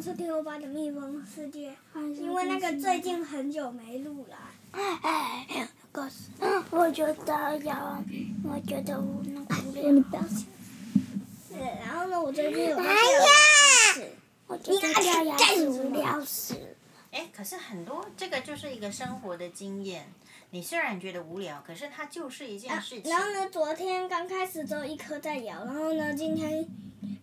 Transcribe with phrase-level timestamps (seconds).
[0.00, 1.74] 迎收听欧巴的蜜蜂世界。
[1.94, 4.36] 因为那个最近很久没录了。
[4.72, 6.30] 哎，可是
[6.70, 8.02] 我觉得要，
[8.42, 9.92] 我觉得我那个无聊。
[9.92, 10.46] 你不要笑。
[11.46, 12.82] 是，然后呢，我最近有个。
[12.82, 14.08] 哎呀！
[14.46, 16.54] 我觉得掉牙齿无聊死。
[17.10, 20.10] 哎，可是很多这个就是一个生活的经验。
[20.48, 23.12] 你虽然觉得无聊，可是它就是一件事情。
[23.12, 26.66] 啊、然后呢，昨天刚开始只有一颗在咬，然后呢，今天，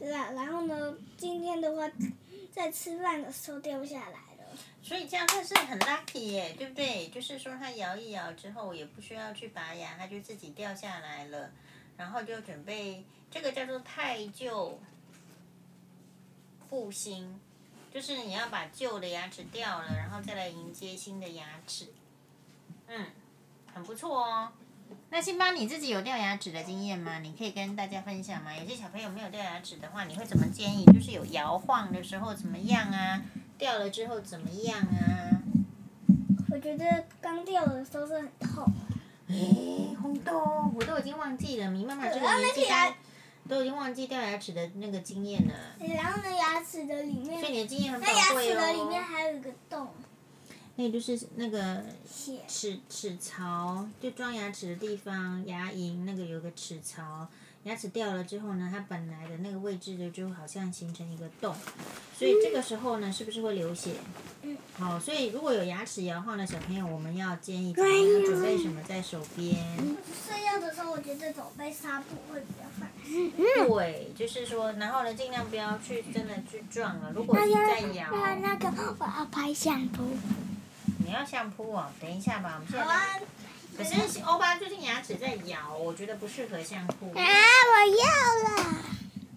[0.00, 1.88] 然然后呢，今天的话，
[2.54, 4.58] 在吃饭的时候掉下来了。
[4.80, 7.08] 所以这样算是很 lucky 耶，对不对？
[7.08, 11.50] 就是说它摇一摇之后，也不需要去拔牙，它就自己掉下来了，
[11.96, 14.78] 然后就准备这个叫做汰旧
[16.68, 17.40] 复新，
[17.92, 21.92] 就是你要把旧的牙齿掉了，然后再来迎接新的牙齿。
[22.86, 23.06] 嗯，
[23.74, 24.52] 很不错哦。
[25.10, 27.18] 那辛巴，你自己有掉牙齿的经验吗？
[27.20, 28.50] 你可以跟大家分享吗？
[28.56, 30.84] 有些小朋友没有掉牙齿的话，你会怎么建议？
[30.86, 33.22] 就是有摇晃的时候怎么样啊？
[33.56, 35.42] 掉了之后怎么样啊？
[36.50, 38.72] 我觉得刚掉的时候是很痛。
[39.28, 42.94] 哎，红豆，我都已经忘记了，你妈妈这个年纪大，
[43.48, 45.54] 都已经忘记掉牙齿的那个经验了。
[45.78, 48.16] 然后呢，牙齿的里面，所以你的经验很宝贵哦。
[48.34, 49.88] 那牙齿的里面还有一个洞。
[50.76, 57.28] 那就是那个齿齿槽，就装牙齿的地方，牙龈那个有个齿槽，
[57.62, 61.54] 牙齿掉了之后呢，它本来的那个位置的就好像形成一个洞，
[62.18, 63.92] 所以这个时候呢，是不是会流血？
[64.42, 64.56] 嗯。
[64.76, 67.82] 好，所以如果有牙齿摇晃的小朋友，我们要建议他
[68.26, 69.54] 准备什么在手边？
[70.26, 73.32] 睡觉的时候，我觉得准备纱布会比较放心。
[73.68, 77.12] 对，就是说，然后呢，尽量不要去真的去撞了。
[77.14, 78.10] 如果你在摇，
[78.42, 78.66] 那个
[78.98, 80.02] 我要拍相扑。
[81.04, 83.22] 你要相扑哦，等一下吧，我们现在。
[83.76, 87.06] 可是欧巴最近牙齿在摇，我觉得不适合相扑。
[87.08, 88.74] 啊，我要了。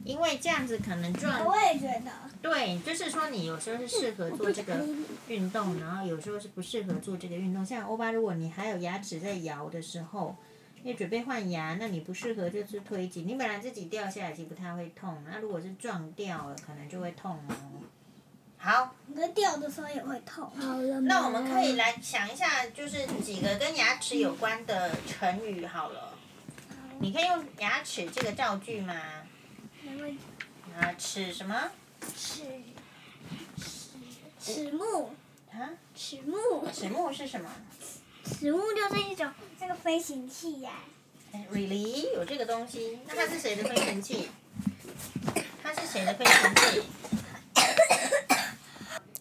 [0.04, 1.44] 因为这样子可能撞。
[1.46, 2.12] 我也觉得。
[2.42, 4.86] 对，就是说你有时候是适合做这个
[5.28, 7.66] 运动，然后有时候是不适合做这个运动。
[7.66, 10.36] 像欧巴，如果你还有牙齿在摇的时候，
[10.84, 13.24] 你准备换牙，那你不适合就是推挤。
[13.24, 17.56] 你本来自己掉下来其实不太会痛，那如果是撞掉了，可能就会痛哦。
[18.68, 20.52] 好，那掉的时候也会痛。
[20.60, 26.14] 好了，那我们可以来想一下，就是几个跟牙齿有关的成语好了。
[27.00, 28.94] 你可以用牙齿这个造句吗？
[29.84, 30.22] 没问题。
[30.78, 31.72] 啊，齿什么？
[32.14, 32.44] 齿
[34.38, 35.12] 齿木。
[35.54, 35.70] 啊？
[35.96, 36.70] 齿木。
[36.70, 37.50] 齿木是什么？
[38.26, 40.72] 齿木就是一种那个飞行器呀。
[41.54, 42.14] Really？
[42.16, 43.00] 有这个东西？
[43.08, 44.28] 那它是谁的飞行器？
[45.64, 46.84] 它是谁的飞行器？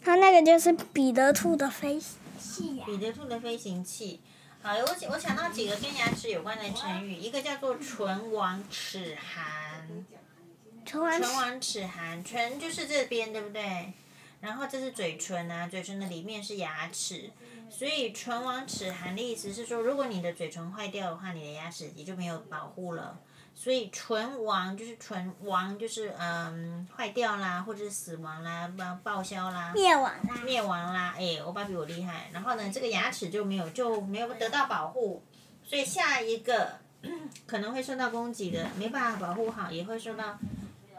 [0.06, 2.86] 它那个就是彼得兔的飞行器呀、啊。
[2.86, 4.20] 彼得兔的飞行器，
[4.62, 10.06] 好，我我想到几个跟牙齿有关的成语，一个叫做“唇亡齿寒”。
[10.86, 13.94] 唇亡齿寒，唇就是这边，对不对？
[14.40, 17.32] 然后这是嘴唇啊，嘴唇的里面是牙齿，
[17.68, 23.18] 所以“唇亡齿寒”的意思是说，如果你的嘴唇坏掉的话，你的牙齿也就没有保护了。
[23.58, 29.72] 所以唇亡就是唇亡就是嗯坏掉啦，或者是死亡啦，不报销啦。
[29.74, 30.36] 灭亡啦。
[30.44, 32.28] 灭亡啦，哎，欧巴比我厉害。
[32.34, 35.24] 然后呢，这个牙齿就没有就没有得到保护，
[35.64, 36.78] 所以下一个
[37.46, 40.38] 可能会受到攻击的，没办法保护好，也会受到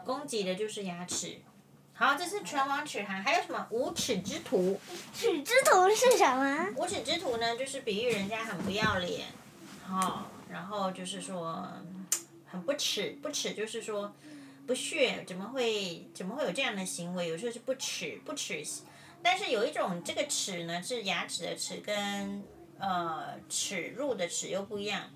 [0.04, 1.38] 攻击的就是牙齿。
[1.94, 4.80] 好，这是唇亡齿寒，还有什么无齿之徒？
[5.14, 6.66] 齿之徒是什么？
[6.76, 9.28] 无齿之徒呢，就是比喻人家很不要脸，
[9.86, 11.64] 好、哦，然后就是说。
[12.50, 14.14] 很不耻，不耻就是说
[14.66, 17.28] 不屑，怎么会怎么会有这样的行为？
[17.28, 18.62] 有时候是不耻，不耻。
[19.22, 22.42] 但是有一种这个齿呢，是牙齿的齿，跟
[22.78, 25.10] 呃耻辱的耻又不一样。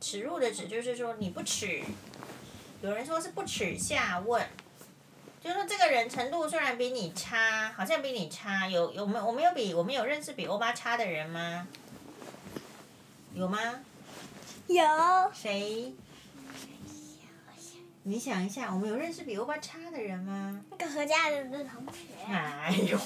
[0.00, 1.82] 耻辱的耻就是说你不耻，
[2.82, 4.46] 有人说是不耻下问，
[5.42, 11.66] 就是说这个人程度虽然比你差，好像比你差，有有没有我们有比我们有认识比欧巴差的人吗？
[13.34, 13.58] 有吗？
[14.68, 14.84] 有。
[15.32, 15.92] 谁？
[18.06, 20.62] 你想一下，我们有认识比欧巴差的人吗？
[20.70, 22.22] 那个何家人的同学。
[22.28, 22.98] 哎呦，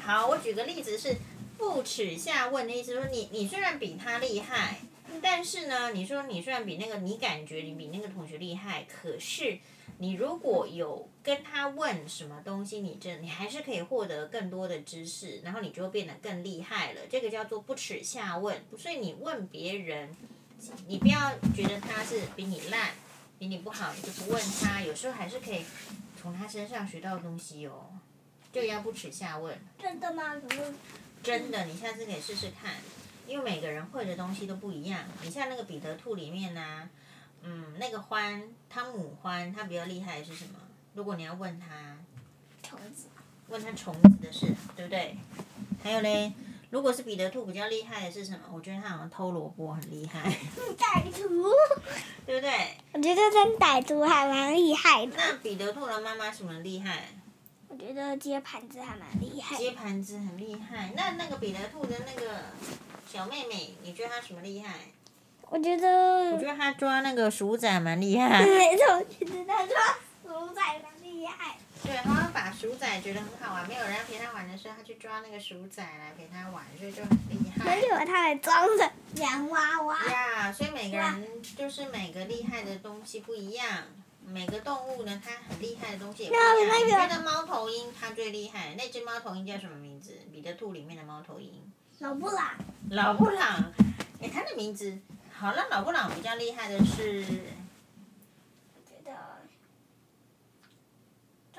[0.00, 1.14] 好，我举个例子是
[1.58, 4.78] 不耻下问的意思，说你你虽然比他厉害，
[5.20, 9.58] 但是呢，你说你虽然比那个你感觉你比那个同学厉害，可是
[9.98, 17.02] 你如果有跟他问什么东西，你这你还是可以获得更多的知识，然后你就会变得更厉害了。
[17.10, 20.08] 这个叫做不耻下问，所以你问别人，
[20.86, 22.88] 你不要觉得他是比你烂。
[23.38, 25.64] 比你不好，你就不问他，有时候还是可以
[26.20, 27.90] 从他身上学到东西哦。
[28.52, 29.58] 就要不耻下问。
[29.78, 30.40] 真的吗？
[31.22, 32.74] 真的，你下次可以试试看，
[33.26, 35.00] 因为每个人会的东西都不一样。
[35.22, 36.88] 你像那个彼得兔里面呢、啊，
[37.42, 40.58] 嗯，那个獾，汤姆獾，他比较厉害的是什么？
[40.94, 41.98] 如果你要问他，
[42.62, 43.08] 虫子。
[43.48, 45.16] 问他虫子的事，对不对？
[45.82, 46.32] 还有嘞，
[46.76, 48.40] 如果是彼得兔比较厉害的是什么？
[48.52, 50.20] 我觉得他好像偷萝卜很厉害。
[50.76, 51.50] 歹徒。
[52.26, 52.50] 对不对？
[52.92, 55.12] 我觉得真歹徒还蛮厉害的。
[55.16, 57.04] 那彼得兔的妈妈什么厉害？
[57.68, 59.56] 我觉得接盘子还蛮厉害。
[59.56, 60.92] 接盘子很厉害。
[60.94, 62.42] 那那个彼得兔的那个
[63.10, 64.74] 小妹妹，你觉得她什么厉害？
[65.48, 66.32] 我觉得。
[66.32, 68.44] 我觉得她抓那个鼠仔蛮厉害。
[68.44, 69.76] 没错，我觉得她抓
[70.22, 71.56] 鼠仔蛮厉害。
[71.82, 77.64] 对，他把鼠仔觉得很好玩，没有人要陪他玩的时候，他去抓那个鼠仔来陪他玩，所以就很厉害。
[77.64, 80.04] 没有他还装着洋娃娃。
[80.04, 83.68] 呀，所以每个人就是每个厉害的东西不一样，
[84.24, 86.46] 每个动物呢，它很厉害的东西也不一样。
[86.56, 88.74] 那个、你觉得猫头鹰它最厉害？
[88.76, 90.18] 那只猫头鹰叫什么名字？
[90.32, 91.52] 彼得兔里面的猫头鹰。
[92.00, 92.50] 老布朗。
[92.90, 93.72] 老布朗，
[94.20, 94.98] 哎，它的名字
[95.32, 95.66] 好了。
[95.70, 97.24] 老布朗比较厉害的是。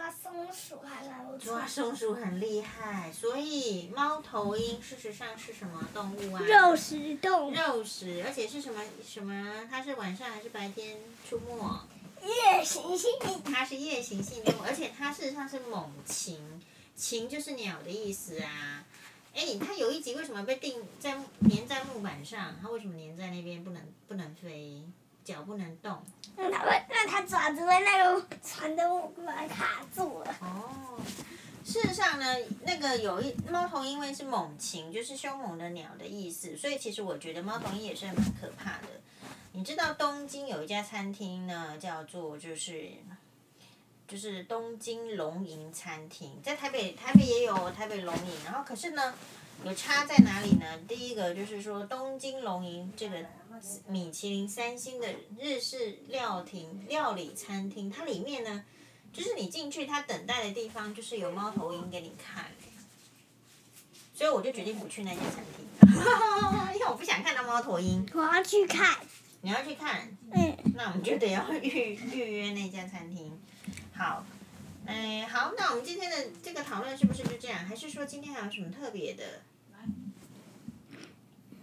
[0.07, 1.45] 抓松鼠还来不及。
[1.47, 6.41] 抓松鼠很厉害，所以猫头鹰事实上是什么动物啊？
[6.41, 7.53] 肉食动物。
[7.53, 9.67] 肉食，而且是什么什么？
[9.69, 10.97] 它是晚上还是白天
[11.29, 11.81] 出没？
[12.25, 13.11] 夜行性。
[13.43, 16.39] 它是夜行性动物，而且它事实上是猛禽，
[16.95, 18.85] 禽就是鸟的意思啊。
[19.35, 21.17] 哎，它有一集为什么被定在
[21.49, 22.55] 粘在木板上？
[22.61, 24.81] 它为什么粘在那边不能不能飞？
[25.25, 26.01] 脚不能动，
[26.37, 29.85] 那它会，那它爪子被那个船的木板卡
[32.07, 32.25] 上呢，
[32.63, 38.87] 那个有一猫头鹰，因为是猛禽，就是凶猛的鸟的意思，所以其实我觉得猫头鹰也是蛮可怕的。
[39.51, 42.91] 你知道东京有一家餐厅呢，叫做就是
[44.07, 49.13] 就是东京龙吟餐厅，在台北台北也有台北龙吟，然后可是呢，
[49.65, 50.65] 有差在哪里呢？
[50.87, 53.17] 第一个就是说东京龙吟这个。
[53.87, 55.07] 米其林三星的
[55.39, 58.63] 日式料亭料理餐厅，它里面呢，
[59.17, 62.45] 就是你进去，它等待的地方就是有猫头鹰给你看，
[64.13, 65.65] 所以我就决定不去那家餐厅，
[66.75, 68.07] 因为我不想看到猫头鹰。
[68.13, 68.95] 我要去看。
[69.41, 70.15] 你要去看？
[70.31, 70.55] 嗯。
[70.77, 73.35] 那我们就得要预预约那家餐厅。
[73.95, 74.23] 好，
[74.85, 77.65] 哎，好，那我们今天的这个讨论是不是就这样？
[77.65, 79.41] 还是说今天还有什么特别的？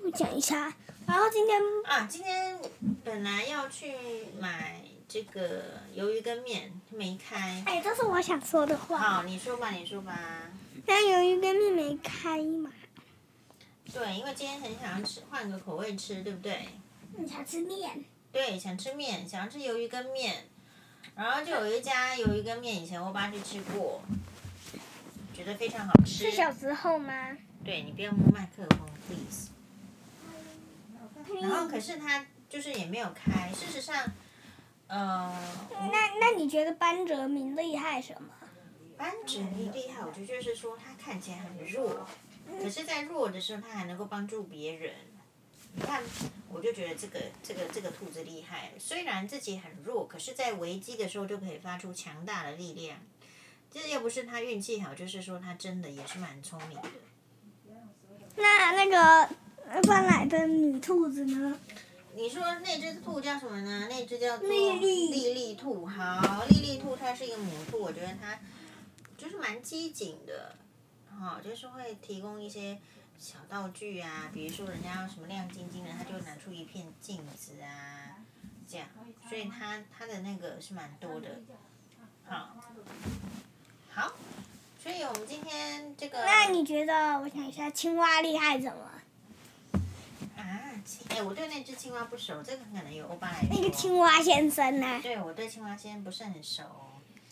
[0.03, 0.75] 我讲一下。
[1.07, 2.59] 然后今天啊，今天
[3.05, 3.93] 本来要去
[4.41, 4.83] 买
[5.15, 5.63] 这个
[5.97, 7.63] 鱿鱼羹面，没开。
[7.67, 8.99] 哎，这是我想说的话。
[8.99, 10.51] 好，你说吧，你说吧。
[10.87, 12.69] 那鱿鱼羹面没开嘛？
[13.93, 16.67] 对，因为今天很想要吃，换个口味吃，对不对？
[17.17, 18.05] 你想吃面？
[18.33, 20.49] 对，想吃面，想要吃鱿鱼羹面。
[21.15, 24.03] 然后就有一家鱿鱼羹面，以前我爸去吃过，
[25.33, 26.29] 觉得非常好吃。
[26.29, 27.39] 是小时候吗？
[27.65, 29.51] 对，你不要摸麦克风，please。
[31.41, 33.95] 然后可是他就是也没有开，事实上，
[34.89, 35.33] 呃。
[35.93, 38.29] 那那你觉得班哲明厉害什么？
[38.97, 42.07] 班哲明厉害，我觉得就是说他看起来很弱，
[42.63, 44.93] 可是，在弱的时候他还能够帮助别人。
[45.75, 46.03] 你看，
[46.49, 52.99] 我就觉得这个这个这个兔子厉害，虽然自己很弱，可是在危机的时候就可以发出强大的力量。
[53.71, 56.89] 这要不是他运气好，就是说他真的也是蛮聪明的。
[58.37, 59.35] 那那个。
[59.89, 61.59] 搬来的女兔子呢？
[62.17, 63.89] 你说那只兔叫什么呢？
[63.91, 65.11] 那只叫做莉莉。
[65.11, 68.39] 莉莉兔，好，丽丽兔它是一个母兔，我觉得它
[69.17, 70.55] 就是蛮机警的，
[71.11, 72.79] 好，就是会提供一些
[73.19, 78.17] 小道具啊，比如说人家要什么亮晶晶的，它就拿出一片镜子啊，
[78.69, 78.87] 这样，
[79.29, 81.41] 所以它它的那个是蛮多的，
[82.27, 82.57] 好，
[83.93, 84.13] 好，
[84.81, 86.25] 所以我们今天这个。
[86.25, 87.19] 那你觉得？
[87.21, 88.91] 我想一下，青蛙厉害怎么？
[91.09, 93.43] 哎，我对那只青蛙不熟，这个可能有欧巴来。
[93.51, 95.01] 那个青蛙先生呢？
[95.03, 96.63] 对，我对青蛙先生不是很熟。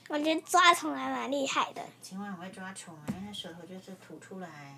[0.09, 1.83] 我觉得抓虫还蛮厉害的。
[2.03, 4.77] 青蛙很会抓虫啊，因为它舌头就是吐出来，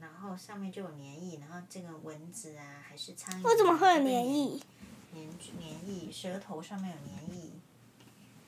[0.00, 3.46] 然后上面就有粘液，然后这个蚊子啊还是苍蝇。
[3.46, 4.60] 为什么会有粘液？
[5.12, 7.50] 粘粘液，舌头上面有粘液。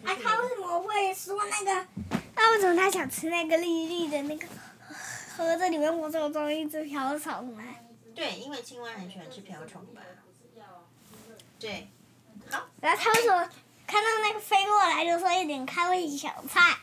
[0.05, 1.87] 啊，他为什么会说那个？
[2.35, 4.47] 那为什么他想吃那个绿绿的那个
[5.37, 7.63] 盒子里面我怎么装一只瓢虫呢？
[8.17, 10.03] 对，因为青蛙很喜欢吃瓢虫吧。
[11.61, 11.87] 对，
[12.51, 12.67] 好。
[12.81, 13.49] 然后他为什么
[13.87, 16.79] 看到那个飞过来就说一点开胃小菜？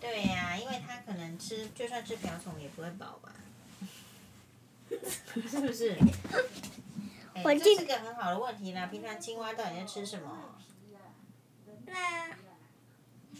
[0.00, 3.32] 对呀、啊，因为他可能吃，就算吃瓢虫也不会饱吧？
[4.90, 5.96] 是不是？
[7.42, 8.86] 我、欸、这是个很好的问题啦。
[8.86, 10.56] 平常青蛙到底在吃什么？
[11.86, 12.30] 那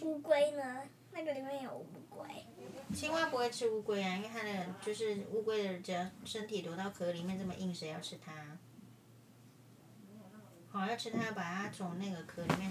[0.01, 0.83] 乌龟呢？
[1.15, 2.27] 那个里面有乌龟。
[2.93, 8.31] 青蛙不会吃乌龟啊，因为它的就是乌龟的，只要身体躲到壳里面这么硬，谁要吃它？
[10.69, 12.69] 好，要吃它，把它从那个壳里面。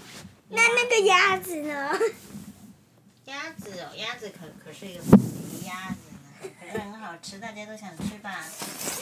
[0.50, 1.98] 那那个鸭子呢？
[3.24, 8.44] 鸭子哦，鸭子可可是一个狐狸鸭子呢，可是很好吃，大家都想吃吧？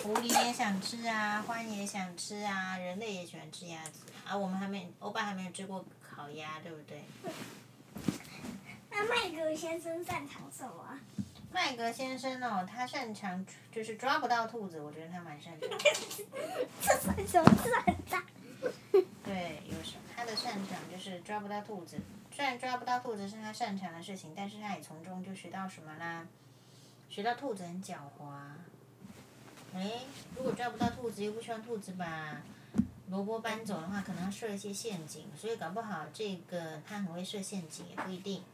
[0.05, 4.37] 狐狸也想吃啊，獾也想吃啊，人类也喜欢吃鸭子啊。
[4.37, 7.03] 我们还没，欧巴还没有吃过烤鸭，对不对？
[9.03, 10.97] 那麦格先生擅长什么？
[11.51, 15.69] 麦格先生哦，他擅长就是抓不到兔子，我觉得他蛮擅长。
[16.81, 18.23] 这算什么擅长？
[19.25, 21.99] 对，有什他的擅长就是抓不到兔子。
[22.31, 26.25] 虽然抓不到兔子是他擅长的事情，但是他也从中就学到什么啦？
[27.11, 28.31] 学到兔子很狡猾。
[29.75, 29.91] 哎，
[30.37, 32.41] 如果抓不到兔子，又不希望兔子把
[33.11, 35.27] 萝卜搬走的话，可能要设一些陷阱。
[35.37, 38.45] 所以搞不好这个他很会设陷阱，也不一定。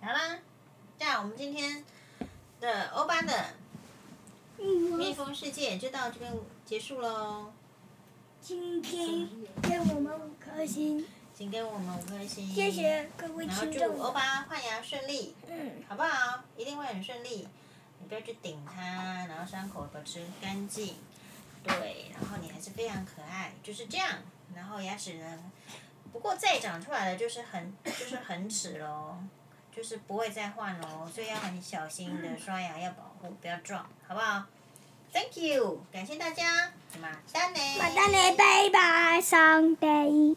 [0.00, 0.38] 好啦，
[0.98, 1.84] 这样我们今天
[2.60, 3.54] 的欧巴的
[4.58, 6.32] 蜜蜂世界就到这边
[6.64, 7.52] 结束喽。
[8.40, 9.28] 今天
[9.62, 12.46] 给我们五颗星，请给我们五颗星。
[12.46, 13.80] 谢谢各位听众。
[13.80, 16.44] 然后祝欧巴换牙顺利，嗯，好不好？
[16.56, 17.48] 一定会很顺利。
[18.00, 18.82] 你不要去顶它，
[19.26, 20.96] 然后伤口保持干净。
[21.62, 24.18] 对，然后你还是非常可爱，就是这样。
[24.54, 25.50] 然后牙齿呢，
[26.14, 29.16] 不过再长出来的就是很， 就是很齿喽，
[29.74, 34.44] 就是不会再换喽，所以要很小心的刷牙，要保护，不要撞，好不好
[35.12, 40.36] ？Thank you，感谢大家，马丹尼，马丹尼，拜拜上帝。